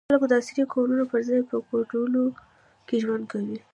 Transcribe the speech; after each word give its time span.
خلک 0.07 0.23
د 0.29 0.33
عصري 0.39 0.63
کورونو 0.73 1.03
پر 1.11 1.21
ځای 1.29 1.41
په 1.49 1.55
کوډلو 1.69 2.23
کې 2.87 2.95
ژوند 3.03 3.23
کوي. 3.31 3.57